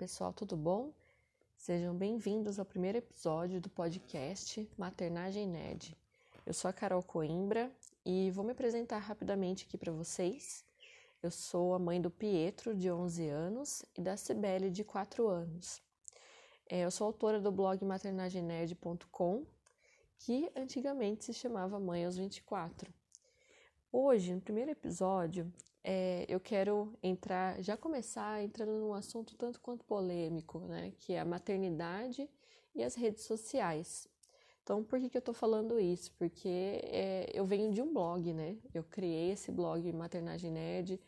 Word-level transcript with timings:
pessoal, 0.00 0.32
tudo 0.32 0.56
bom? 0.56 0.94
Sejam 1.58 1.94
bem-vindos 1.94 2.58
ao 2.58 2.64
primeiro 2.64 2.96
episódio 2.96 3.60
do 3.60 3.68
podcast 3.68 4.66
Maternagem 4.78 5.46
Nerd. 5.46 5.94
Eu 6.46 6.54
sou 6.54 6.70
a 6.70 6.72
Carol 6.72 7.02
Coimbra 7.02 7.70
e 8.02 8.30
vou 8.30 8.42
me 8.42 8.52
apresentar 8.52 8.96
rapidamente 8.96 9.66
aqui 9.66 9.76
para 9.76 9.92
vocês. 9.92 10.64
Eu 11.22 11.30
sou 11.30 11.74
a 11.74 11.78
mãe 11.78 12.00
do 12.00 12.10
Pietro, 12.10 12.74
de 12.74 12.90
11 12.90 13.28
anos, 13.28 13.84
e 13.94 14.00
da 14.00 14.16
Cibele, 14.16 14.70
de 14.70 14.82
4 14.84 15.28
anos. 15.28 15.82
É, 16.66 16.80
eu 16.86 16.90
sou 16.90 17.06
autora 17.06 17.38
do 17.38 17.52
blog 17.52 17.84
maternagemnerd.com, 17.84 19.44
que 20.18 20.50
antigamente 20.56 21.26
se 21.26 21.34
chamava 21.34 21.78
Mãe 21.78 22.06
aos 22.06 22.16
24. 22.16 22.90
Hoje, 23.92 24.32
no 24.32 24.40
primeiro 24.40 24.70
episódio, 24.70 25.52
é, 25.82 26.26
eu 26.28 26.38
quero 26.38 26.92
entrar, 27.02 27.62
já 27.62 27.76
começar 27.76 28.42
entrando 28.42 28.72
num 28.72 28.92
assunto 28.92 29.34
tanto 29.36 29.60
quanto 29.60 29.84
polêmico, 29.84 30.58
né? 30.60 30.92
Que 30.98 31.14
é 31.14 31.20
a 31.20 31.24
maternidade 31.24 32.28
e 32.74 32.82
as 32.82 32.94
redes 32.94 33.24
sociais. 33.24 34.08
Então, 34.62 34.84
por 34.84 35.00
que, 35.00 35.08
que 35.08 35.16
eu 35.16 35.22
tô 35.22 35.32
falando 35.32 35.80
isso? 35.80 36.12
Porque 36.18 36.80
é, 36.84 37.30
eu 37.32 37.44
venho 37.44 37.72
de 37.72 37.80
um 37.80 37.92
blog, 37.92 38.32
né? 38.32 38.56
Eu 38.74 38.84
criei 38.84 39.32
esse 39.32 39.50
blog 39.50 39.90
Maternagem 39.92 40.50
Nerd 40.50 41.00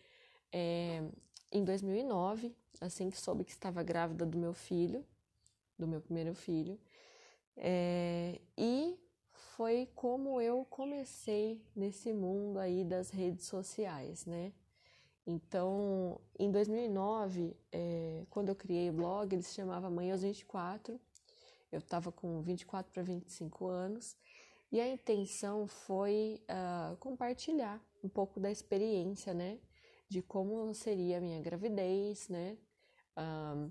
é, 0.50 1.02
em 1.50 1.64
2009, 1.64 2.54
assim 2.80 3.10
que 3.10 3.20
soube 3.20 3.44
que 3.44 3.52
estava 3.52 3.82
grávida 3.82 4.24
do 4.24 4.38
meu 4.38 4.54
filho, 4.54 5.04
do 5.78 5.86
meu 5.86 6.00
primeiro 6.00 6.34
filho. 6.34 6.78
É, 7.56 8.40
e 8.56 8.98
foi 9.30 9.86
como 9.94 10.40
eu 10.40 10.64
comecei 10.64 11.62
nesse 11.76 12.12
mundo 12.12 12.58
aí 12.58 12.84
das 12.84 13.10
redes 13.10 13.46
sociais, 13.46 14.24
né? 14.24 14.52
Então, 15.26 16.20
em 16.38 16.50
2009, 16.50 17.56
é, 17.70 18.24
quando 18.28 18.48
eu 18.48 18.56
criei 18.56 18.90
o 18.90 18.92
blog, 18.92 19.32
ele 19.32 19.42
se 19.42 19.54
chamava 19.54 19.88
Mãe 19.88 20.10
aos 20.10 20.22
24. 20.22 21.00
Eu 21.70 21.78
estava 21.78 22.10
com 22.10 22.42
24 22.42 22.92
para 22.92 23.02
25 23.02 23.66
anos 23.66 24.16
e 24.70 24.80
a 24.80 24.88
intenção 24.88 25.66
foi 25.66 26.42
uh, 26.44 26.96
compartilhar 26.96 27.80
um 28.02 28.08
pouco 28.08 28.40
da 28.40 28.50
experiência, 28.50 29.32
né? 29.34 29.58
De 30.08 30.22
como 30.22 30.74
seria 30.74 31.18
a 31.18 31.20
minha 31.20 31.40
gravidez, 31.40 32.28
né? 32.28 32.56
Uh, 33.16 33.70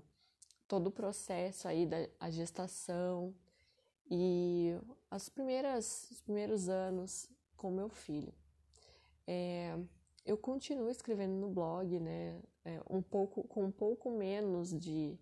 todo 0.66 0.86
o 0.86 0.90
processo 0.92 1.68
aí 1.68 1.86
da 1.86 2.30
gestação 2.30 3.34
e 4.10 4.74
as 5.10 5.28
primeiras, 5.28 6.08
os 6.10 6.20
primeiros 6.20 6.68
anos 6.68 7.28
com 7.56 7.70
meu 7.70 7.88
filho. 7.88 8.32
É, 9.26 9.76
eu 10.24 10.36
continuo 10.36 10.88
escrevendo 10.88 11.34
no 11.34 11.50
blog, 11.50 11.98
né? 11.98 12.40
É, 12.64 12.80
um 12.88 13.02
pouco, 13.02 13.42
com 13.44 13.64
um 13.64 13.72
pouco 13.72 14.10
menos 14.10 14.70
de, 14.78 15.18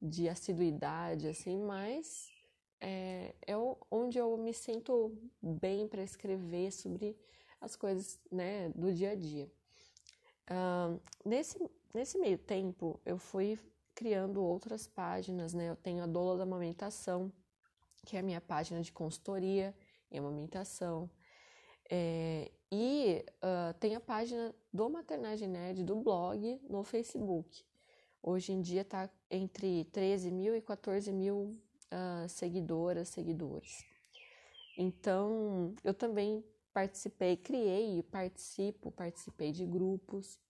de 0.00 0.28
assiduidade, 0.28 1.26
assim, 1.26 1.58
mas 1.58 2.30
é, 2.80 3.34
é 3.46 3.54
onde 3.90 4.18
eu 4.18 4.36
me 4.36 4.52
sinto 4.52 5.16
bem 5.40 5.88
para 5.88 6.02
escrever 6.02 6.70
sobre 6.72 7.16
as 7.60 7.76
coisas, 7.76 8.20
né, 8.30 8.68
do 8.70 8.92
dia 8.92 9.10
a 9.10 9.14
dia. 9.14 9.50
Uh, 10.50 11.00
nesse, 11.24 11.58
nesse 11.94 12.18
meio 12.18 12.36
tempo, 12.36 13.00
eu 13.06 13.16
fui 13.16 13.58
criando 13.94 14.42
outras 14.42 14.86
páginas, 14.86 15.54
né? 15.54 15.68
Eu 15.68 15.76
tenho 15.76 16.02
a 16.02 16.06
Doula 16.06 16.38
da 16.38 16.42
Amamentação, 16.42 17.32
que 18.04 18.16
é 18.16 18.20
a 18.20 18.22
minha 18.22 18.40
página 18.40 18.80
de 18.80 18.92
consultoria 18.92 19.74
em 20.10 20.18
amamentação. 20.18 21.08
É, 21.88 22.50
e 22.74 23.22
uh, 23.44 23.74
tem 23.78 23.94
a 23.94 24.00
página 24.00 24.54
do 24.72 24.88
Maternagem 24.88 25.46
Nerd 25.46 25.84
do 25.84 25.96
blog 25.96 26.58
no 26.70 26.82
Facebook. 26.82 27.62
Hoje 28.22 28.54
em 28.54 28.62
dia 28.62 28.80
está 28.80 29.10
entre 29.30 29.84
13 29.92 30.30
mil 30.30 30.56
e 30.56 30.62
14 30.62 31.12
mil 31.12 31.60
uh, 31.92 32.26
seguidoras, 32.30 33.10
seguidores. 33.10 33.84
Então, 34.78 35.74
eu 35.84 35.92
também 35.92 36.42
participei, 36.72 37.36
criei 37.36 38.02
participo, 38.04 38.90
participei 38.90 39.52
de 39.52 39.66
grupos. 39.66 40.40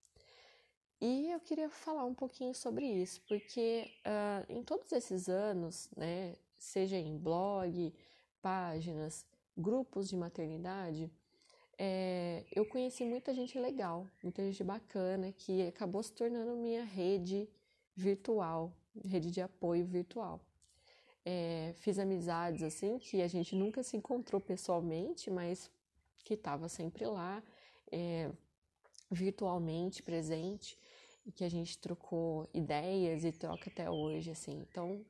E 1.01 1.29
eu 1.33 1.41
queria 1.41 1.69
falar 1.69 2.05
um 2.05 2.15
pouquinho 2.15 2.55
sobre 2.55 2.87
isso, 2.87 3.21
porque 3.27 3.91
uh, 4.07 4.47
em 4.49 4.63
todos 4.63 4.93
esses 4.93 5.29
anos, 5.29 5.91
né, 5.97 6.37
seja 6.57 6.97
em 6.97 7.19
blog, 7.19 7.93
páginas, 8.41 9.27
grupos 9.57 10.09
de 10.09 10.17
maternidade, 10.17 11.11
é, 11.79 12.45
eu 12.55 12.65
conheci 12.65 13.05
muita 13.05 13.35
gente 13.35 13.59
legal, 13.59 14.07
muita 14.23 14.43
gente 14.43 14.63
bacana, 14.63 15.33
que 15.33 15.67
acabou 15.67 16.03
se 16.03 16.13
tornando 16.13 16.55
minha 16.57 16.85
rede 16.85 17.49
virtual, 17.95 18.73
rede 19.05 19.31
de 19.31 19.41
apoio 19.41 19.85
virtual. 19.85 20.41
É, 21.25 21.73
fiz 21.77 21.99
amizades 21.99 22.63
assim 22.63 22.99
que 22.99 23.23
a 23.23 23.29
gente 23.29 23.55
nunca 23.55 23.83
se 23.83 23.97
encontrou 23.97 24.41
pessoalmente, 24.41 25.31
mas 25.31 25.71
que 26.25 26.35
estava 26.35 26.69
sempre 26.69 27.07
lá, 27.07 27.43
é, 27.91 28.31
virtualmente 29.11 30.03
presente, 30.03 30.79
e 31.25 31.31
que 31.31 31.45
a 31.45 31.49
gente 31.49 31.79
trocou 31.79 32.49
ideias 32.53 33.25
e 33.25 33.33
troca 33.33 33.71
até 33.71 33.89
hoje, 33.89 34.31
assim. 34.31 34.67
Então, 34.69 35.05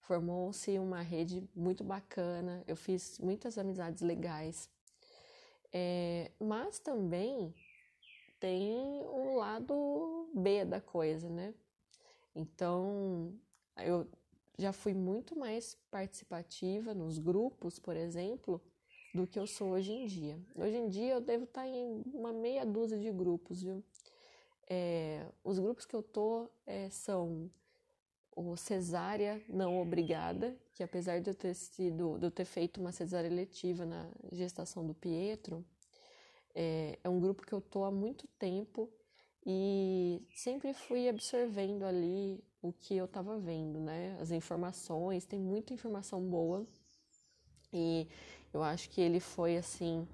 formou-se 0.00 0.78
uma 0.78 1.00
rede 1.00 1.48
muito 1.54 1.82
bacana, 1.82 2.62
eu 2.66 2.76
fiz 2.76 3.18
muitas 3.18 3.58
amizades 3.58 4.02
legais 4.02 4.70
é, 5.72 6.30
mas 6.40 6.78
também 6.78 7.54
tem 8.38 8.74
um 8.74 9.36
lado 9.36 10.28
B 10.34 10.64
da 10.64 10.80
coisa, 10.80 11.28
né? 11.28 11.54
Então, 12.34 13.32
eu 13.78 14.06
já 14.58 14.72
fui 14.72 14.94
muito 14.94 15.38
mais 15.38 15.76
participativa 15.90 16.94
nos 16.94 17.18
grupos, 17.18 17.78
por 17.78 17.96
exemplo, 17.96 18.60
do 19.14 19.26
que 19.26 19.38
eu 19.38 19.46
sou 19.46 19.70
hoje 19.70 19.92
em 19.92 20.06
dia. 20.06 20.38
Hoje 20.54 20.76
em 20.76 20.88
dia 20.88 21.14
eu 21.14 21.20
devo 21.20 21.44
estar 21.44 21.66
em 21.66 22.02
uma 22.12 22.32
meia 22.32 22.64
dúzia 22.64 22.98
de 22.98 23.10
grupos, 23.10 23.62
viu? 23.62 23.82
É, 24.68 25.26
os 25.44 25.58
grupos 25.58 25.86
que 25.86 25.94
eu 25.94 26.02
tô 26.02 26.50
é, 26.66 26.90
são 26.90 27.50
o 28.36 28.54
cesárea 28.54 29.42
não 29.48 29.80
obrigada, 29.80 30.54
que 30.74 30.82
apesar 30.82 31.20
de 31.22 31.30
eu 31.30 31.34
ter 31.34 31.54
sido, 31.54 32.18
de 32.18 32.26
eu 32.26 32.30
ter 32.30 32.44
feito 32.44 32.78
uma 32.78 32.92
cesárea 32.92 33.30
letiva 33.30 33.86
na 33.86 34.06
gestação 34.30 34.86
do 34.86 34.92
Pietro, 34.92 35.64
é, 36.54 36.98
é 37.02 37.08
um 37.08 37.18
grupo 37.18 37.46
que 37.46 37.52
eu 37.52 37.62
tô 37.62 37.82
há 37.84 37.90
muito 37.90 38.28
tempo 38.38 38.90
e 39.44 40.22
sempre 40.34 40.74
fui 40.74 41.08
absorvendo 41.08 41.84
ali 41.84 42.44
o 42.60 42.72
que 42.72 42.94
eu 42.94 43.06
estava 43.06 43.38
vendo, 43.38 43.80
né? 43.80 44.18
As 44.20 44.30
informações, 44.30 45.24
tem 45.24 45.40
muita 45.40 45.72
informação 45.72 46.20
boa 46.20 46.66
e 47.72 48.06
eu 48.52 48.62
acho 48.62 48.90
que 48.90 49.00
ele 49.00 49.20
foi 49.20 49.56
assim 49.56 50.06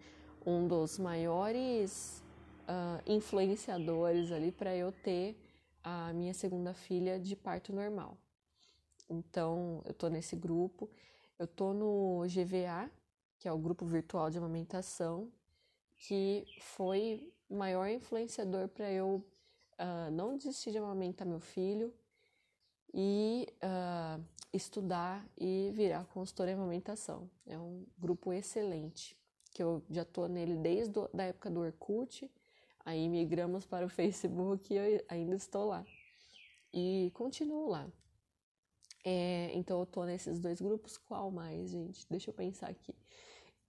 um 0.47 0.69
dos 0.69 0.97
maiores 0.97 2.23
uh, 2.69 3.03
influenciadores 3.05 4.31
ali 4.31 4.53
para 4.53 4.77
eu 4.77 4.93
ter 4.93 5.37
a 5.83 6.13
minha 6.13 6.35
segunda 6.35 6.73
filha 6.75 7.19
de 7.19 7.35
parto 7.35 7.73
normal. 7.73 8.17
Então, 9.09 9.83
eu 9.85 9.93
tô 9.93 10.09
nesse 10.09 10.37
grupo, 10.37 10.89
eu 11.39 11.47
tô 11.47 11.73
no 11.73 12.23
GVA, 12.27 12.91
que 13.39 13.49
é 13.49 13.53
o 13.53 13.59
grupo 13.59 13.85
virtual 13.85 14.31
de 14.31 14.39
amamentação, 14.39 15.31
que 15.97 16.47
foi 16.61 17.33
o 17.49 17.57
maior 17.57 17.89
influenciador 17.89 18.69
para 18.69 18.91
eu 18.91 19.25
uh, 19.79 20.11
não 20.13 20.37
desistir 20.37 20.73
de 20.73 20.79
amamentar 20.79 21.27
meu 21.27 21.41
filho 21.41 21.93
e 22.95 23.47
uh, 23.63 24.23
estudar 24.53 25.27
e 25.37 25.71
virar 25.75 26.05
consultora 26.07 26.51
em 26.51 26.55
amamentação. 26.55 27.29
É 27.47 27.59
um 27.59 27.85
grupo 27.99 28.33
excelente, 28.33 29.17
que 29.51 29.63
eu 29.63 29.83
já 29.91 30.05
tô 30.05 30.27
nele 30.27 30.57
desde 30.57 30.99
a 31.19 31.23
época 31.23 31.51
do 31.51 31.61
Orkut, 31.61 32.31
Aí 32.85 33.09
migramos 33.09 33.65
para 33.65 33.87
o 33.87 33.89
Facebook 33.89 34.73
e 34.73 34.77
eu 34.77 35.05
ainda 35.09 35.37
estou 35.37 35.67
lá. 35.67 35.85
E 36.73 37.11
continuo 37.15 37.69
lá. 37.69 37.91
É, 39.05 39.51
então 39.55 39.81
eu 39.81 39.87
tô 39.87 40.05
nesses 40.05 40.41
dois 40.41 40.61
grupos. 40.61 40.97
Qual 40.97 41.31
mais, 41.31 41.71
gente? 41.71 42.07
Deixa 42.11 42.31
eu 42.31 42.35
pensar 42.35 42.69
aqui. 42.69 42.95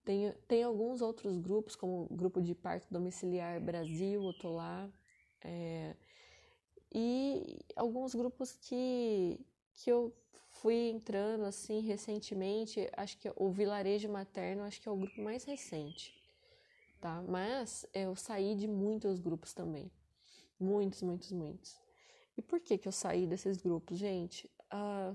Tem, 0.03 0.33
tem 0.47 0.63
alguns 0.63 1.01
outros 1.01 1.37
grupos, 1.37 1.75
como 1.75 2.07
o 2.09 2.15
grupo 2.15 2.41
de 2.41 2.53
parto 2.55 2.87
domiciliar 2.91 3.61
Brasil, 3.61 4.23
eu 4.23 4.33
tô 4.33 4.55
lá. 4.55 4.89
É, 5.41 5.95
e 6.91 7.59
alguns 7.75 8.13
grupos 8.15 8.53
que, 8.53 9.39
que 9.75 9.91
eu 9.91 10.13
fui 10.49 10.89
entrando 10.89 11.45
assim 11.45 11.81
recentemente, 11.81 12.89
acho 12.97 13.17
que 13.17 13.31
o 13.35 13.51
Vilarejo 13.51 14.09
Materno, 14.09 14.63
acho 14.63 14.81
que 14.81 14.89
é 14.89 14.91
o 14.91 14.97
grupo 14.97 15.21
mais 15.21 15.43
recente 15.43 16.22
tá? 17.03 17.21
Mas 17.27 17.85
eu 17.93 18.15
saí 18.15 18.55
de 18.55 18.65
muitos 18.65 19.19
grupos 19.19 19.53
também. 19.53 19.91
Muitos, 20.57 21.01
muitos, 21.01 21.33
muitos. 21.33 21.77
E 22.37 22.41
por 22.41 22.61
que 22.61 22.77
que 22.77 22.87
eu 22.87 22.93
saí 22.93 23.27
desses 23.27 23.57
grupos, 23.57 23.97
gente? 23.97 24.49
Ah, 24.71 25.13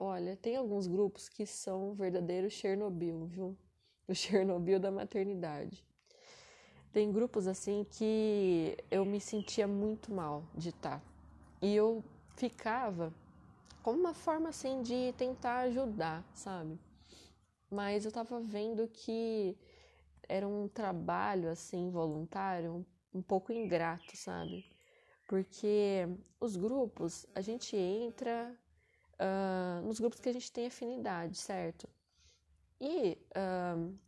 olha, 0.00 0.34
tem 0.34 0.56
alguns 0.56 0.86
grupos 0.86 1.28
que 1.28 1.44
são 1.44 1.92
verdadeiros 1.94 2.54
Chernobyl, 2.54 3.26
viu? 3.26 3.54
O 4.08 4.14
Chernobyl 4.14 4.80
da 4.80 4.90
maternidade. 4.90 5.84
Tem 6.90 7.12
grupos 7.12 7.46
assim 7.46 7.84
que 7.84 8.74
eu 8.90 9.04
me 9.04 9.20
sentia 9.20 9.68
muito 9.68 10.14
mal 10.14 10.42
de 10.54 10.70
estar. 10.70 11.02
E 11.60 11.74
eu 11.76 12.02
ficava 12.34 13.12
como 13.82 14.00
uma 14.00 14.14
forma 14.14 14.48
assim 14.48 14.80
de 14.80 15.12
tentar 15.18 15.58
ajudar, 15.64 16.24
sabe? 16.34 16.80
Mas 17.70 18.06
eu 18.06 18.10
tava 18.10 18.40
vendo 18.40 18.88
que 18.88 19.54
era 20.28 20.46
um 20.46 20.68
trabalho 20.68 21.50
assim 21.50 21.90
voluntário 21.90 22.86
um, 23.14 23.22
pouco 23.22 23.52
ingrato, 23.52 24.16
sabe? 24.16 24.64
Porque 25.26 26.06
os 26.40 26.56
grupos, 26.56 27.26
a 27.34 27.40
gente 27.40 27.76
entra 27.76 28.56
uh, 29.14 29.86
nos 29.86 29.98
grupos 29.98 30.20
que 30.20 30.28
a 30.28 30.32
gente 30.32 30.52
tem 30.52 30.66
afinidade, 30.66 31.36
certo? 31.36 31.88
E 32.80 33.18
uh, 33.36 33.98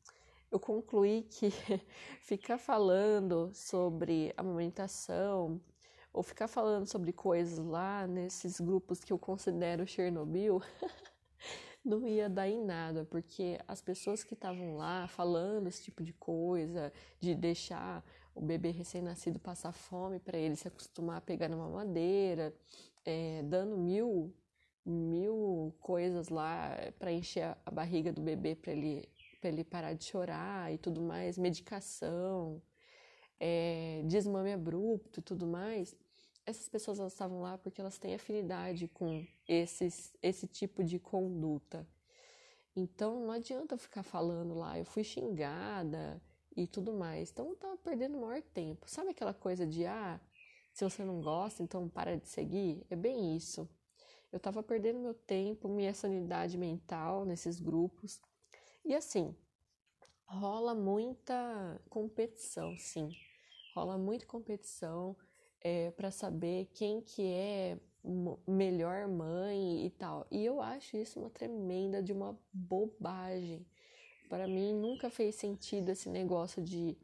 eu 0.51 0.61
concluí 0.61 1.23
que 1.23 1.51
ficar 2.23 2.59
falando 2.59 3.51
sobre 3.55 4.33
amamentação 4.37 5.61
ou 6.13 6.23
ficar 6.23 6.49
falando 6.49 6.87
sobre 6.87 7.13
coisas 7.13 7.59
lá 7.59 8.07
nesses 8.07 8.61
grupos 8.61 9.05
que 9.05 9.13
eu 9.13 9.19
considero 9.19 9.87
Chernobyl 9.87 10.61
não 11.89 12.07
ia 12.07 12.29
dar 12.29 12.49
em 12.49 12.63
nada, 12.65 13.05
porque 13.05 13.59
as 13.67 13.81
pessoas 13.81 14.23
que 14.23 14.35
estavam 14.35 14.77
lá 14.77 15.09
falando 15.09 15.67
esse 15.69 15.83
tipo 15.83 16.03
de 16.05 16.13
coisa, 16.13 16.93
de 17.21 17.35
deixar 17.35 18.05
o 18.35 18.41
bebê 18.41 18.71
recém-nascido 18.71 19.39
passar 19.39 19.73
fome 19.73 20.19
para 20.21 20.39
ele 20.39 20.55
se 20.57 20.69
acostumar 20.69 21.19
a 21.19 21.21
pegar 21.21 21.49
na 21.49 21.57
mamadeira, 21.57 22.55
é, 23.05 23.43
dando 23.45 23.77
mil 23.77 24.35
mil 24.85 25.75
coisas 25.81 26.31
lá 26.31 26.75
para 26.99 27.13
encher 27.13 27.55
a 27.67 27.71
barriga 27.71 28.11
do 28.11 28.23
bebê 28.23 28.55
para 28.55 28.73
ele 28.73 29.07
para 29.41 29.51
ele 29.51 29.63
parar 29.63 29.93
de 29.93 30.05
chorar 30.05 30.73
e 30.73 30.79
tudo 30.79 31.01
mais, 31.01 31.39
medicação, 31.39 32.61
é, 33.39 34.03
desmame 34.05 34.53
abrupto 34.53 35.21
e 35.21 35.23
tudo 35.23 35.47
mais, 35.47 35.95
essas 36.49 36.69
pessoas 36.69 36.99
elas 36.99 37.13
estavam 37.13 37.43
lá 37.43 37.59
porque 37.59 37.81
elas 37.81 37.99
têm 37.99 38.15
afinidade 38.15 38.89
com 38.89 39.27
esses, 39.47 40.15
esse 40.23 40.47
tipo 40.47 40.83
de 40.83 40.99
conduta. 40.99 41.87
Então 42.75 43.21
não 43.21 43.33
adianta 43.33 43.75
eu 43.75 43.79
ficar 43.79 44.03
falando 44.03 44.55
lá, 44.55 44.79
eu 44.79 44.85
fui 44.85 45.05
xingada 45.05 46.23
e 46.57 46.67
tudo 46.67 46.93
mais. 46.93 47.31
Então 47.31 47.49
eu 47.49 47.57
tava 47.57 47.77
perdendo 47.77 48.17
o 48.17 48.23
maior 48.23 48.43
tempo. 48.43 48.89
Sabe 48.89 49.11
aquela 49.11 49.35
coisa 49.35 49.67
de 49.67 49.85
ah, 49.85 50.19
se 50.73 50.85
você 50.85 51.05
não 51.05 51.21
gosta, 51.21 51.63
então 51.63 51.87
para 51.87 52.17
de 52.17 52.27
seguir? 52.29 52.83
É 52.89 52.97
bem 52.97 53.37
isso. 53.37 53.69
Eu 54.33 54.41
tava 54.41 54.63
perdendo 54.63 55.01
meu 55.01 55.15
tempo, 55.15 55.69
minha 55.69 55.93
sanidade 55.93 56.57
mental 56.57 57.27
nesses 57.27 57.61
grupos. 57.61 58.21
E 58.85 58.95
assim, 58.95 59.37
rola 60.25 60.75
muita 60.75 61.79
competição, 61.91 62.75
sim. 62.79 63.11
Rola 63.75 63.99
muita 63.99 64.25
competição 64.25 65.17
é, 65.61 65.91
para 65.91 66.11
saber 66.11 66.69
quem 66.73 67.01
que 67.01 67.23
é 67.27 67.79
melhor 68.47 69.09
mãe 69.09 69.87
e 69.87 69.91
tal. 69.91 70.27
E 70.31 70.45
eu 70.45 70.61
acho 70.61 70.97
isso 70.97 71.21
uma 71.21 71.31
tremenda 71.31 72.03
de 72.03 72.13
uma 72.13 72.39
bobagem. 72.53 73.67
Para 74.29 74.47
mim 74.47 74.75
nunca 74.75 75.11
fez 75.11 75.35
sentido 75.35 75.91
esse 75.91 76.09
negócio 76.09 76.63
de 76.63 76.97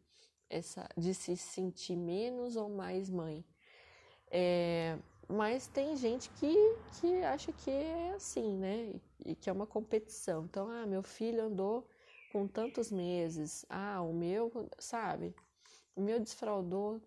essa 0.49 0.89
de 0.97 1.15
se 1.15 1.37
sentir 1.37 1.97
menos 1.97 2.57
ou 2.57 2.69
mais 2.69 3.11
mãe. 3.11 3.45
É, 4.31 4.99
mas 5.29 5.67
tem 5.67 5.97
gente 5.97 6.29
que, 6.31 6.55
que 7.01 7.23
acha 7.23 7.53
que 7.53 7.71
é 7.71 8.13
assim, 8.15 8.57
né? 8.57 8.95
E 9.25 9.35
que 9.35 9.49
é 9.49 9.53
uma 9.53 9.67
competição. 9.67 10.45
Então, 10.45 10.69
ah, 10.69 10.87
meu 10.87 11.03
filho 11.03 11.45
andou 11.45 11.87
com 12.33 12.47
tantos 12.47 12.91
meses. 12.91 13.65
Ah, 13.69 14.03
o 14.03 14.13
meu, 14.13 14.69
sabe? 14.79 15.35
O 15.97 16.01
meu 16.01 16.21
desfraudou. 16.21 17.01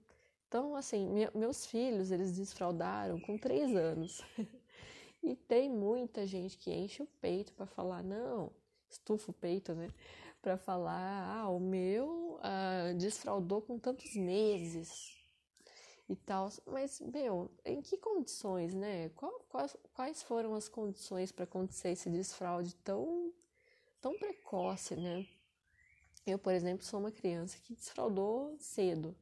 Então, 0.48 0.76
assim, 0.76 1.08
me, 1.10 1.30
meus 1.36 1.66
filhos, 1.66 2.10
eles 2.10 2.38
desfraudaram 2.38 3.20
com 3.20 3.38
três 3.38 3.76
anos. 3.76 4.22
e 5.22 5.36
tem 5.36 5.70
muita 5.70 6.26
gente 6.26 6.58
que 6.58 6.72
enche 6.72 7.04
o 7.04 7.08
peito 7.20 7.54
para 7.54 7.66
falar, 7.66 8.02
não, 8.02 8.52
estufa 8.90 9.32
o 9.32 9.34
peito, 9.34 9.76
né? 9.76 9.92
Para 10.42 10.56
falar, 10.56 11.42
ah, 11.44 11.50
o 11.50 11.60
meu 11.60 12.40
ah, 12.42 12.94
desfraudou 12.98 13.62
com 13.62 13.78
tantos 13.78 14.16
meses 14.16 15.18
e 16.08 16.16
tal. 16.16 16.50
Mas, 16.66 17.02
meu, 17.02 17.52
em 17.66 17.82
que 17.82 17.98
condições, 17.98 18.74
né? 18.74 19.10
Qual, 19.10 19.46
quais, 19.50 19.76
quais 19.94 20.24
foram 20.24 20.56
as 20.56 20.70
condições 20.70 21.30
para 21.30 21.44
acontecer 21.44 21.90
esse 21.90 22.10
desfraude 22.10 22.74
tão, 22.76 23.34
tão 24.00 24.18
precoce, 24.18 24.96
né? 24.96 25.28
Eu, 26.26 26.40
por 26.40 26.54
exemplo, 26.54 26.86
sou 26.86 27.02
uma 27.02 27.12
criança 27.12 27.58
que 27.60 27.74
desfraudou 27.74 28.56
cedo. 28.60 29.14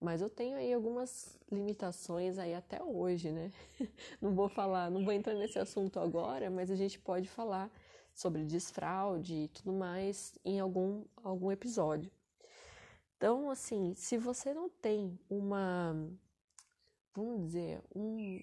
Mas 0.00 0.22
eu 0.22 0.30
tenho 0.30 0.56
aí 0.56 0.72
algumas 0.72 1.38
limitações 1.52 2.38
aí 2.38 2.54
até 2.54 2.82
hoje, 2.82 3.30
né? 3.30 3.52
Não 4.20 4.34
vou 4.34 4.48
falar, 4.48 4.90
não 4.90 5.04
vou 5.04 5.12
entrar 5.12 5.34
nesse 5.34 5.58
assunto 5.58 6.00
agora, 6.00 6.48
mas 6.48 6.70
a 6.70 6.74
gente 6.74 6.98
pode 6.98 7.28
falar 7.28 7.70
sobre 8.14 8.44
desfraude 8.44 9.34
e 9.34 9.48
tudo 9.48 9.72
mais 9.72 10.38
em 10.44 10.58
algum, 10.58 11.04
algum 11.22 11.52
episódio. 11.52 12.10
Então, 13.16 13.50
assim, 13.50 13.94
se 13.94 14.16
você 14.16 14.54
não 14.54 14.70
tem 14.70 15.18
uma, 15.28 15.94
vamos 17.14 17.42
dizer, 17.46 17.82
um, 17.94 18.40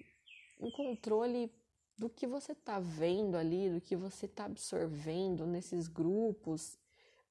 um 0.59 0.69
controle 0.69 1.51
do 1.97 2.07
que 2.07 2.27
você 2.27 2.51
está 2.51 2.79
vendo 2.79 3.35
ali, 3.35 3.71
do 3.71 3.81
que 3.81 3.95
você 3.95 4.27
está 4.27 4.45
absorvendo 4.45 5.47
nesses 5.47 5.87
grupos, 5.87 6.77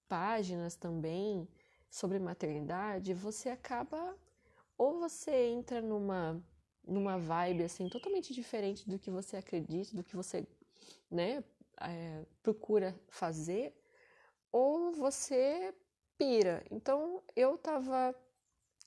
páginas 0.09 0.75
também 0.75 1.49
sobre 1.91 2.19
maternidade, 2.19 3.15
você 3.15 3.49
acaba 3.49 4.17
ou 4.77 4.99
você 4.99 5.49
entra 5.49 5.81
numa 5.81 6.43
numa 6.87 7.19
vibe 7.19 7.65
assim 7.65 7.89
totalmente 7.89 8.33
diferente 8.33 8.89
do 8.89 8.99
que 8.99 9.11
você 9.11 9.37
acredita, 9.37 9.97
do 9.97 10.05
que 10.05 10.15
você, 10.15 10.47
né, 11.11 11.43
é, 11.81 12.25
procura 12.43 12.95
fazer, 13.09 13.75
ou 14.53 14.93
você 14.93 15.75
pira. 16.17 16.65
Então 16.71 17.23
eu 17.35 17.59
tava 17.59 18.15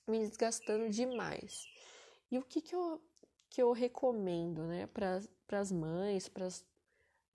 me 0.06 0.18
desgastando 0.20 0.88
demais. 0.88 1.66
E 2.30 2.38
o 2.38 2.42
que 2.42 2.60
que 2.60 2.74
eu, 2.74 3.00
que 3.50 3.62
eu 3.62 3.72
recomendo, 3.72 4.62
né, 4.62 4.86
para 4.86 5.60
as 5.60 5.70
mães, 5.70 6.28
para 6.28 6.48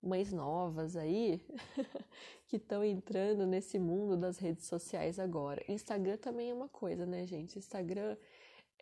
mães 0.06 0.32
novas 0.32 0.96
aí 0.96 1.42
que 2.48 2.56
estão 2.56 2.84
entrando 2.84 3.46
nesse 3.46 3.78
mundo 3.78 4.16
das 4.16 4.38
redes 4.38 4.66
sociais 4.66 5.18
agora. 5.18 5.62
Instagram 5.68 6.16
também 6.16 6.50
é 6.50 6.54
uma 6.54 6.68
coisa, 6.68 7.04
né, 7.04 7.26
gente? 7.26 7.58
Instagram 7.58 8.16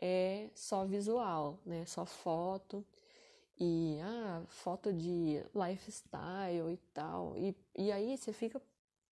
é 0.01 0.51
só 0.55 0.85
visual, 0.85 1.59
né? 1.65 1.85
Só 1.87 2.05
foto 2.05 2.85
e 3.59 3.99
ah, 4.03 4.43
foto 4.49 4.93
de 4.93 5.43
lifestyle 5.55 6.73
e 6.73 6.77
tal. 6.93 7.37
E, 7.37 7.57
e 7.77 7.91
aí 7.91 8.17
você 8.17 8.33
fica 8.33 8.61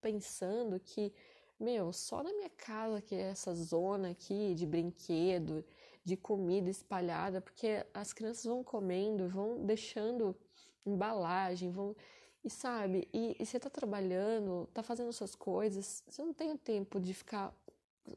pensando 0.01 0.79
que 0.79 1.13
meu, 1.59 1.93
só 1.93 2.21
na 2.21 2.33
minha 2.33 2.49
casa, 2.49 3.01
que 3.01 3.15
é 3.15 3.21
essa 3.29 3.55
zona 3.55 4.09
aqui 4.09 4.53
de 4.53 4.65
brinquedo, 4.65 5.63
de 6.03 6.17
comida 6.17 6.69
espalhada, 6.69 7.41
porque 7.41 7.85
as 7.93 8.11
crianças 8.11 8.43
vão 8.45 8.63
comendo, 8.63 9.29
vão 9.29 9.65
deixando 9.65 10.35
embalagem, 10.85 11.71
vão. 11.71 11.95
E 12.43 12.49
sabe, 12.49 13.07
e, 13.13 13.37
e 13.39 13.45
você 13.45 13.57
tá 13.57 13.69
trabalhando, 13.69 14.67
tá 14.73 14.83
fazendo 14.83 15.13
suas 15.13 15.33
coisas, 15.33 16.03
você 16.05 16.21
não 16.21 16.33
tem 16.33 16.51
o 16.51 16.57
tempo 16.57 16.99
de 16.99 17.13
ficar 17.13 17.55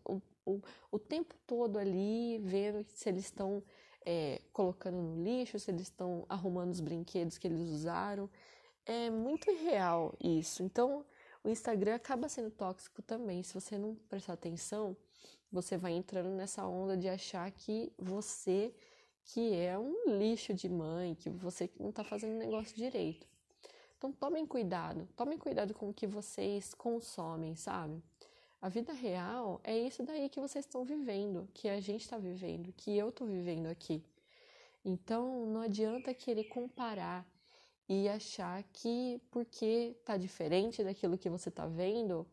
o, 0.04 0.20
o, 0.44 0.60
o 0.90 0.98
tempo 0.98 1.34
todo 1.46 1.78
ali 1.78 2.38
vendo 2.38 2.84
se 2.88 3.08
eles 3.08 3.26
estão 3.26 3.62
é, 4.04 4.40
colocando 4.52 4.96
no 4.96 5.22
lixo, 5.22 5.58
se 5.58 5.70
eles 5.70 5.82
estão 5.82 6.24
arrumando 6.28 6.72
os 6.72 6.80
brinquedos 6.80 7.38
que 7.38 7.46
eles 7.46 7.60
usaram. 7.68 8.30
É 8.84 9.10
muito 9.10 9.50
irreal 9.50 10.14
isso. 10.22 10.62
Então, 10.62 11.04
o 11.42 11.48
Instagram 11.48 11.96
acaba 11.96 12.28
sendo 12.28 12.50
tóxico 12.50 13.02
também. 13.02 13.42
Se 13.42 13.54
você 13.54 13.76
não 13.76 13.96
prestar 14.08 14.34
atenção, 14.34 14.96
você 15.50 15.76
vai 15.76 15.92
entrando 15.92 16.30
nessa 16.30 16.66
onda 16.66 16.96
de 16.96 17.08
achar 17.08 17.50
que 17.50 17.92
você 17.98 18.74
que 19.26 19.54
é 19.54 19.76
um 19.76 20.18
lixo 20.18 20.54
de 20.54 20.68
mãe, 20.68 21.14
que 21.14 21.28
você 21.28 21.68
não 21.80 21.90
está 21.90 22.04
fazendo 22.04 22.36
o 22.36 22.38
negócio 22.38 22.76
direito. 22.76 23.26
Então 23.98 24.12
tomem 24.12 24.46
cuidado, 24.46 25.08
tomem 25.16 25.36
cuidado 25.36 25.74
com 25.74 25.88
o 25.88 25.94
que 25.94 26.06
vocês 26.06 26.72
consomem, 26.74 27.56
sabe? 27.56 28.00
A 28.62 28.68
vida 28.68 28.92
real 28.92 29.60
é 29.64 29.76
isso 29.76 30.02
daí 30.02 30.28
que 30.28 30.40
vocês 30.40 30.64
estão 30.64 30.84
vivendo, 30.84 31.48
que 31.52 31.68
a 31.68 31.80
gente 31.80 32.02
está 32.02 32.16
vivendo, 32.16 32.72
que 32.72 32.96
eu 32.96 33.08
estou 33.08 33.26
vivendo 33.26 33.66
aqui. 33.66 34.04
Então 34.84 35.46
não 35.46 35.62
adianta 35.62 36.14
querer 36.14 36.44
comparar 36.44 37.26
e 37.88 38.08
achar 38.08 38.62
que 38.72 39.20
porque 39.30 39.96
tá 40.04 40.16
diferente 40.16 40.84
daquilo 40.84 41.18
que 41.18 41.28
você 41.28 41.50
tá 41.50 41.66
vendo, 41.66 42.26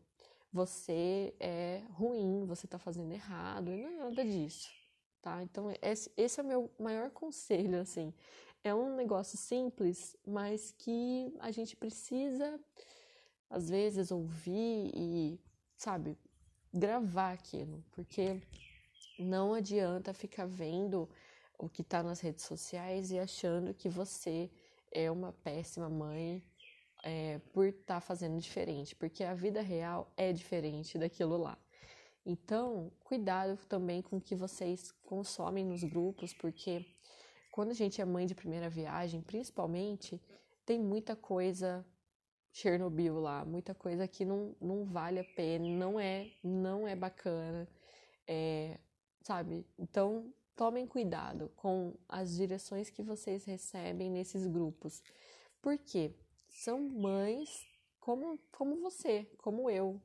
você 0.54 1.34
é 1.40 1.82
ruim, 1.90 2.46
você 2.46 2.64
tá 2.68 2.78
fazendo 2.78 3.12
errado, 3.12 3.72
e 3.72 3.76
não 3.76 3.88
é 3.88 3.96
nada 3.96 4.24
disso, 4.24 4.70
tá? 5.20 5.42
Então, 5.42 5.74
esse, 5.82 6.08
esse 6.16 6.38
é 6.38 6.44
o 6.44 6.46
meu 6.46 6.70
maior 6.78 7.10
conselho, 7.10 7.80
assim. 7.80 8.14
É 8.62 8.72
um 8.72 8.94
negócio 8.94 9.36
simples, 9.36 10.16
mas 10.24 10.70
que 10.78 11.34
a 11.40 11.50
gente 11.50 11.74
precisa, 11.74 12.60
às 13.50 13.68
vezes, 13.68 14.12
ouvir 14.12 14.92
e, 14.94 15.40
sabe, 15.76 16.16
gravar 16.72 17.32
aquilo, 17.32 17.84
porque 17.90 18.40
não 19.18 19.54
adianta 19.54 20.14
ficar 20.14 20.46
vendo 20.46 21.10
o 21.58 21.68
que 21.68 21.82
tá 21.82 22.00
nas 22.00 22.20
redes 22.20 22.44
sociais 22.44 23.10
e 23.10 23.18
achando 23.18 23.74
que 23.74 23.88
você 23.88 24.48
é 24.92 25.10
uma 25.10 25.32
péssima 25.32 25.90
mãe 25.90 26.40
é, 27.04 27.38
por 27.52 27.66
estar 27.66 27.96
tá 27.96 28.00
fazendo 28.00 28.40
diferente, 28.40 28.96
porque 28.96 29.22
a 29.22 29.34
vida 29.34 29.60
real 29.60 30.10
é 30.16 30.32
diferente 30.32 30.98
daquilo 30.98 31.36
lá. 31.36 31.58
Então, 32.24 32.90
cuidado 33.00 33.58
também 33.68 34.00
com 34.00 34.16
o 34.16 34.20
que 34.20 34.34
vocês 34.34 34.90
consomem 35.02 35.62
nos 35.62 35.84
grupos, 35.84 36.32
porque 36.32 36.86
quando 37.50 37.70
a 37.70 37.74
gente 37.74 38.00
é 38.00 38.04
mãe 38.04 38.24
de 38.24 38.34
primeira 38.34 38.70
viagem, 38.70 39.20
principalmente, 39.20 40.20
tem 40.64 40.78
muita 40.80 41.14
coisa 41.14 41.84
Chernobyl 42.50 43.20
lá, 43.20 43.44
muita 43.44 43.74
coisa 43.74 44.08
que 44.08 44.24
não, 44.24 44.56
não 44.58 44.84
vale 44.86 45.20
a 45.20 45.24
pena, 45.24 45.68
não 45.68 46.00
é, 46.00 46.30
não 46.42 46.88
é 46.88 46.96
bacana, 46.96 47.68
é, 48.26 48.78
sabe? 49.20 49.66
Então, 49.78 50.32
tomem 50.56 50.86
cuidado 50.86 51.52
com 51.56 51.94
as 52.08 52.36
direções 52.36 52.88
que 52.88 53.02
vocês 53.02 53.44
recebem 53.44 54.10
nesses 54.10 54.46
grupos. 54.46 55.02
Por 55.60 55.76
quê? 55.76 56.14
São 56.54 56.80
mães 56.80 57.66
como, 57.98 58.38
como 58.52 58.80
você, 58.80 59.28
como 59.38 59.68
eu, 59.68 60.00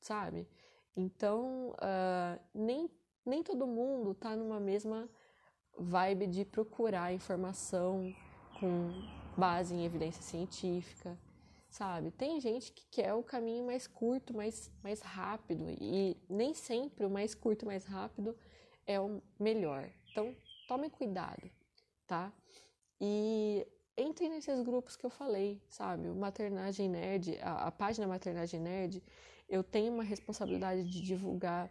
sabe? 0.00 0.48
Então, 0.96 1.70
uh, 1.70 2.40
nem, 2.54 2.88
nem 3.26 3.42
todo 3.42 3.66
mundo 3.66 4.14
tá 4.14 4.36
numa 4.36 4.60
mesma 4.60 5.10
vibe 5.76 6.28
de 6.28 6.44
procurar 6.44 7.12
informação 7.12 8.14
com 8.60 8.90
base 9.36 9.74
em 9.74 9.84
evidência 9.84 10.22
científica, 10.22 11.18
sabe? 11.68 12.12
Tem 12.12 12.40
gente 12.40 12.70
que 12.72 12.86
quer 12.88 13.12
o 13.14 13.22
caminho 13.22 13.66
mais 13.66 13.88
curto, 13.88 14.32
mais, 14.32 14.70
mais 14.84 15.00
rápido, 15.00 15.64
e 15.70 16.16
nem 16.28 16.54
sempre 16.54 17.04
o 17.04 17.10
mais 17.10 17.34
curto, 17.34 17.66
mais 17.66 17.84
rápido 17.84 18.36
é 18.86 19.00
o 19.00 19.20
melhor. 19.38 19.90
Então, 20.12 20.36
tome 20.68 20.88
cuidado, 20.88 21.50
tá? 22.06 22.32
E 23.00 23.66
nesses 24.28 24.62
grupos 24.62 24.96
que 24.96 25.04
eu 25.04 25.10
falei, 25.10 25.60
sabe? 25.68 26.08
O 26.08 26.14
Maternagem 26.14 26.88
Nerd, 26.88 27.38
a, 27.42 27.66
a 27.66 27.70
página 27.72 28.06
Maternagem 28.06 28.60
Nerd, 28.60 29.02
eu 29.48 29.62
tenho 29.62 29.92
uma 29.92 30.04
responsabilidade 30.04 30.84
de 30.84 31.00
divulgar 31.00 31.70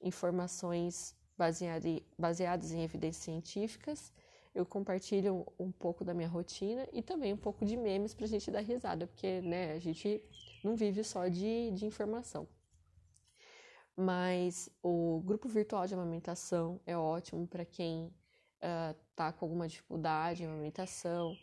informações 0.00 1.14
baseadas 2.18 2.72
em 2.72 2.82
evidências 2.82 3.24
científicas 3.24 4.12
eu 4.58 4.66
compartilho 4.66 5.46
um 5.58 5.70
pouco 5.70 6.04
da 6.04 6.12
minha 6.12 6.28
rotina 6.28 6.88
e 6.92 7.00
também 7.00 7.32
um 7.32 7.36
pouco 7.36 7.64
de 7.64 7.76
memes 7.76 8.12
para 8.12 8.24
a 8.24 8.28
gente 8.28 8.50
dar 8.50 8.60
risada, 8.60 9.06
porque 9.06 9.40
né, 9.40 9.72
a 9.72 9.78
gente 9.78 10.22
não 10.64 10.74
vive 10.74 11.04
só 11.04 11.28
de, 11.28 11.70
de 11.70 11.86
informação. 11.86 12.48
Mas 13.96 14.68
o 14.82 15.22
grupo 15.24 15.48
virtual 15.48 15.86
de 15.86 15.94
amamentação 15.94 16.80
é 16.86 16.96
ótimo 16.96 17.46
para 17.46 17.64
quem 17.64 18.12
está 18.56 19.28
uh, 19.28 19.32
com 19.32 19.44
alguma 19.44 19.68
dificuldade 19.68 20.42
em 20.42 20.46
amamentação. 20.46 21.36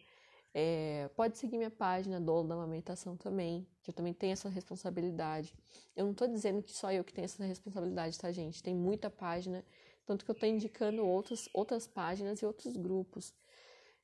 É, 0.57 1.09
pode 1.17 1.37
seguir 1.37 1.57
minha 1.57 1.69
página 1.69 2.17
do 2.17 2.41
da 2.43 2.55
amamentação 2.55 3.17
também, 3.17 3.67
que 3.83 3.89
eu 3.89 3.93
também 3.93 4.13
tenho 4.13 4.31
essa 4.31 4.47
responsabilidade. 4.47 5.53
Eu 5.93 6.05
não 6.05 6.13
estou 6.13 6.29
dizendo 6.29 6.63
que 6.63 6.71
só 6.71 6.93
eu 6.93 7.03
que 7.03 7.11
tenho 7.11 7.25
essa 7.25 7.43
responsabilidade, 7.43 8.17
tá, 8.17 8.31
gente? 8.31 8.63
Tem 8.63 8.73
muita 8.73 9.09
página 9.09 9.65
tanto 10.05 10.23
que 10.23 10.31
eu 10.31 10.33
estou 10.33 10.47
indicando 10.47 11.05
outros, 11.05 11.49
outras 11.53 11.87
páginas 11.87 12.39
e 12.39 12.45
outros 12.45 12.77
grupos. 12.77 13.33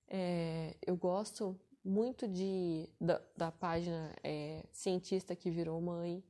É, 0.10 0.75
eu 0.86 0.98
gosto 0.98 1.58
muito 1.86 2.27
de, 2.27 2.89
da, 3.00 3.22
da 3.38 3.50
página 3.50 4.13
é, 4.22 4.65
Cientista 4.74 5.36
que 5.36 5.50
Virou 5.50 5.79
Mãe, 5.79 6.22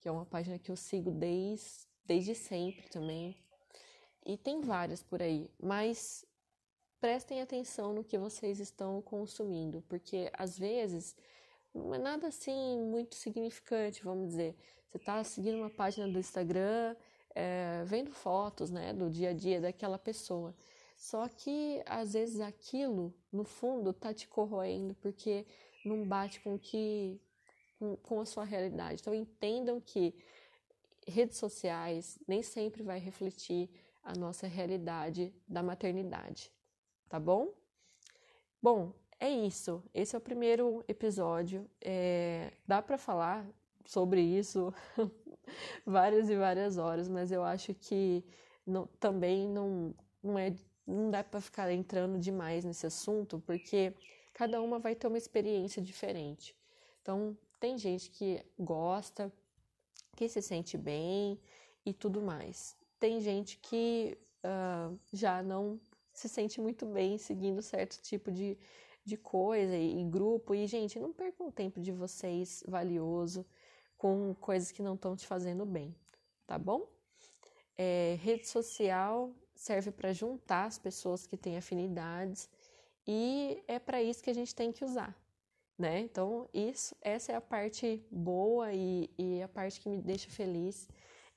que 0.00 0.08
é 0.08 0.10
uma 0.10 0.26
página 0.26 0.58
que 0.58 0.72
eu 0.72 0.76
sigo 0.76 1.12
desde, 1.12 1.86
desde 2.04 2.34
sempre 2.34 2.88
também. 2.88 3.36
E 4.26 4.36
tem 4.36 4.60
várias 4.60 5.04
por 5.04 5.22
aí, 5.22 5.48
mas 5.62 6.26
prestem 7.00 7.40
atenção 7.40 7.92
no 7.92 8.04
que 8.04 8.18
vocês 8.18 8.60
estão 8.60 9.00
consumindo, 9.02 9.82
porque 9.88 10.30
às 10.32 10.58
vezes 10.58 11.16
não 11.74 11.94
é 11.94 11.98
nada 11.98 12.28
assim 12.28 12.78
muito 12.78 13.14
significante, 13.14 14.02
vamos 14.02 14.28
dizer. 14.28 14.56
Você 14.88 14.96
está 14.96 15.22
seguindo 15.22 15.58
uma 15.58 15.70
página 15.70 16.08
do 16.08 16.18
Instagram 16.18 16.96
é, 17.34 17.82
vendo 17.84 18.10
fotos 18.10 18.70
né, 18.70 18.92
do 18.92 19.10
dia 19.10 19.30
a 19.30 19.32
dia 19.32 19.60
daquela 19.60 19.98
pessoa. 19.98 20.54
Só 20.96 21.28
que 21.28 21.82
às 21.86 22.14
vezes 22.14 22.40
aquilo, 22.40 23.14
no 23.32 23.44
fundo, 23.44 23.92
tá 23.92 24.12
te 24.12 24.26
corroendo 24.26 24.94
porque 24.96 25.46
não 25.84 26.04
bate 26.04 26.40
com 26.40 26.58
que 26.58 27.20
com, 27.78 27.96
com 27.96 28.20
a 28.20 28.26
sua 28.26 28.44
realidade. 28.44 29.00
Então 29.00 29.14
entendam 29.14 29.80
que 29.80 30.14
redes 31.06 31.38
sociais 31.38 32.18
nem 32.26 32.42
sempre 32.42 32.82
vai 32.82 32.98
refletir 32.98 33.70
a 34.02 34.14
nossa 34.14 34.46
realidade 34.46 35.32
da 35.46 35.62
maternidade, 35.62 36.50
tá 37.08 37.18
bom? 37.18 37.52
Bom, 38.62 38.92
é 39.20 39.30
isso. 39.30 39.82
Esse 39.94 40.14
é 40.14 40.18
o 40.18 40.20
primeiro 40.20 40.84
episódio. 40.86 41.68
É, 41.80 42.52
dá 42.66 42.82
para 42.82 42.98
falar 42.98 43.46
sobre 43.86 44.20
isso 44.20 44.72
várias 45.86 46.28
e 46.28 46.36
várias 46.36 46.76
horas, 46.78 47.08
mas 47.08 47.32
eu 47.32 47.42
acho 47.42 47.74
que 47.74 48.24
não, 48.66 48.86
também 49.00 49.48
não, 49.48 49.94
não, 50.22 50.38
é, 50.38 50.54
não 50.86 51.10
dá 51.10 51.24
para 51.24 51.40
ficar 51.40 51.72
entrando 51.72 52.18
demais 52.18 52.64
nesse 52.64 52.86
assunto, 52.86 53.40
porque 53.40 53.94
cada 54.34 54.60
uma 54.60 54.78
vai 54.78 54.94
ter 54.94 55.06
uma 55.06 55.18
experiência 55.18 55.80
diferente. 55.82 56.54
Então, 57.00 57.36
tem 57.58 57.78
gente 57.78 58.10
que 58.10 58.44
gosta, 58.58 59.32
que 60.16 60.28
se 60.28 60.42
sente 60.42 60.76
bem 60.76 61.40
e 61.84 61.92
tudo 61.92 62.20
mais. 62.20 62.76
Tem 63.00 63.20
gente 63.20 63.58
que 63.58 64.18
uh, 64.44 64.98
já 65.12 65.42
não 65.42 65.80
se 66.18 66.28
sente 66.28 66.60
muito 66.60 66.84
bem 66.84 67.16
seguindo 67.16 67.62
certo 67.62 68.00
tipo 68.02 68.30
de, 68.30 68.58
de 69.04 69.16
coisa 69.16 69.76
e, 69.76 70.04
grupo. 70.04 70.54
E, 70.54 70.66
gente, 70.66 70.98
não 70.98 71.12
percam 71.12 71.48
o 71.48 71.52
tempo 71.52 71.80
de 71.80 71.92
vocês 71.92 72.64
valioso 72.66 73.46
com 73.96 74.34
coisas 74.34 74.70
que 74.72 74.82
não 74.82 74.94
estão 74.94 75.16
te 75.16 75.26
fazendo 75.26 75.64
bem, 75.64 75.94
tá 76.46 76.58
bom? 76.58 76.86
É, 77.76 78.18
rede 78.20 78.48
social 78.48 79.32
serve 79.54 79.90
para 79.90 80.12
juntar 80.12 80.64
as 80.66 80.78
pessoas 80.78 81.26
que 81.26 81.36
têm 81.36 81.56
afinidades 81.56 82.48
e 83.06 83.62
é 83.66 83.78
para 83.78 84.02
isso 84.02 84.22
que 84.22 84.30
a 84.30 84.34
gente 84.34 84.54
tem 84.54 84.72
que 84.72 84.84
usar, 84.84 85.16
né? 85.76 86.00
Então, 86.00 86.48
isso, 86.52 86.94
essa 87.00 87.32
é 87.32 87.36
a 87.36 87.40
parte 87.40 88.04
boa 88.10 88.72
e, 88.72 89.08
e 89.16 89.42
a 89.42 89.48
parte 89.48 89.80
que 89.80 89.88
me 89.88 89.98
deixa 89.98 90.28
feliz 90.30 90.88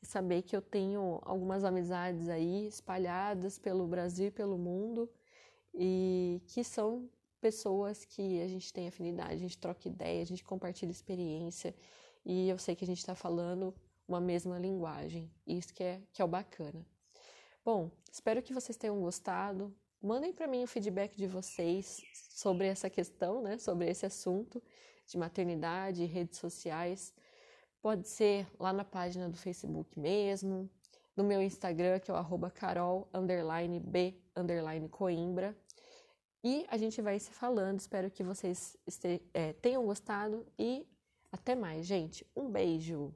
saber 0.01 0.41
que 0.41 0.55
eu 0.55 0.61
tenho 0.61 1.19
algumas 1.23 1.63
amizades 1.63 2.27
aí 2.27 2.67
espalhadas 2.67 3.59
pelo 3.59 3.87
Brasil 3.87 4.27
e 4.27 4.31
pelo 4.31 4.57
mundo 4.57 5.09
e 5.73 6.41
que 6.47 6.63
são 6.63 7.09
pessoas 7.39 8.05
que 8.05 8.41
a 8.41 8.47
gente 8.47 8.71
tem 8.71 8.87
afinidade, 8.87 9.33
a 9.33 9.37
gente 9.37 9.57
troca 9.57 9.87
ideia, 9.87 10.21
a 10.21 10.25
gente 10.25 10.43
compartilha 10.43 10.91
experiência 10.91 11.75
e 12.25 12.49
eu 12.49 12.57
sei 12.57 12.75
que 12.75 12.83
a 12.83 12.87
gente 12.87 12.99
está 12.99 13.15
falando 13.15 13.73
uma 14.07 14.19
mesma 14.19 14.59
linguagem. 14.59 15.31
Isso 15.45 15.73
que 15.73 15.83
é, 15.83 16.01
que 16.11 16.21
é 16.21 16.25
o 16.25 16.27
bacana. 16.27 16.85
Bom, 17.63 17.91
espero 18.11 18.41
que 18.41 18.53
vocês 18.53 18.77
tenham 18.77 18.99
gostado. 18.99 19.73
Mandem 20.01 20.33
para 20.33 20.47
mim 20.47 20.63
o 20.63 20.67
feedback 20.67 21.15
de 21.15 21.27
vocês 21.27 22.01
sobre 22.13 22.67
essa 22.67 22.89
questão, 22.89 23.41
né? 23.41 23.57
Sobre 23.57 23.89
esse 23.89 24.05
assunto 24.05 24.61
de 25.05 25.17
maternidade 25.17 26.03
redes 26.05 26.39
sociais. 26.39 27.13
Pode 27.81 28.07
ser 28.07 28.47
lá 28.59 28.71
na 28.71 28.85
página 28.85 29.27
do 29.27 29.37
Facebook 29.37 29.99
mesmo, 29.99 30.69
no 31.15 31.23
meu 31.23 31.41
Instagram, 31.41 31.99
que 31.99 32.11
é 32.11 32.13
o 32.13 32.17
arroba 32.17 32.51
carol, 32.51 33.09
b, 33.79 34.15
coimbra. 34.89 35.57
E 36.43 36.65
a 36.69 36.77
gente 36.77 37.01
vai 37.01 37.19
se 37.19 37.31
falando. 37.31 37.79
Espero 37.79 38.09
que 38.09 38.23
vocês 38.23 38.77
este, 38.85 39.21
é, 39.33 39.53
tenham 39.53 39.85
gostado 39.85 40.45
e 40.57 40.87
até 41.31 41.55
mais, 41.55 41.85
gente. 41.85 42.25
Um 42.35 42.49
beijo! 42.49 43.13